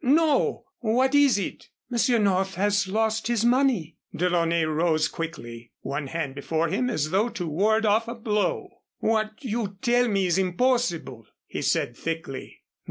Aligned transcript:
No 0.03 0.63
what 0.79 1.13
is 1.13 1.37
it?" 1.37 1.69
"Monsieur 1.91 2.17
North 2.17 2.55
has 2.55 2.87
lost 2.87 3.27
his 3.27 3.45
money." 3.45 3.97
DeLaunay 4.15 4.63
rose 4.65 5.07
quickly, 5.07 5.73
one 5.81 6.07
hand 6.07 6.33
before 6.33 6.69
him 6.69 6.89
as 6.89 7.11
though 7.11 7.29
to 7.29 7.45
ward 7.47 7.85
off 7.85 8.07
a 8.07 8.15
blow. 8.15 8.69
"What 8.97 9.33
you 9.43 9.77
tell 9.83 10.07
me 10.07 10.25
is 10.25 10.39
impossible," 10.39 11.27
he 11.45 11.61
said 11.61 11.95
thickly. 11.95 12.63